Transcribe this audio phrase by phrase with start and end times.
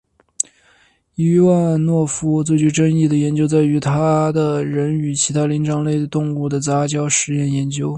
[1.15, 7.87] 伊万诺夫最具争议的研究在于他的人与其他灵长类动物的杂交试验研究。